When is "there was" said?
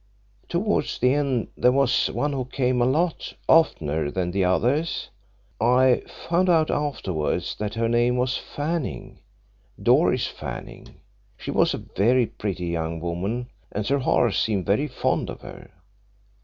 1.55-2.07